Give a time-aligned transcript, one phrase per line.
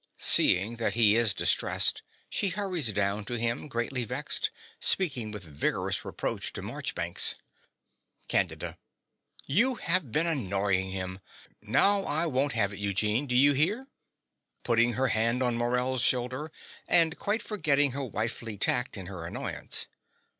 [0.17, 6.03] Seeing that he is distressed, she hurries down to him, greatly vexed, speaking with vigorous
[6.03, 7.35] reproach to Marchbanks.)
[8.27, 8.79] CANDIDA.
[9.45, 11.19] You have been annoying him.
[11.61, 13.89] Now I won't have it, Eugene: do you hear?
[14.63, 16.51] (Putting her hand on Morell's shoulder,
[16.87, 19.85] and quite forgetting her wifely tact in her annoyance.)